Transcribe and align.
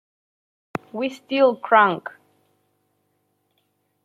We 0.93 1.09
Still 1.09 1.55
Crunk!! 1.57 2.07